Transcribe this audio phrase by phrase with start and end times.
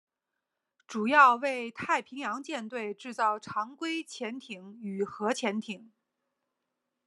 [0.87, 5.91] 主要为太平洋舰队制造常规潜艇与核潜艇。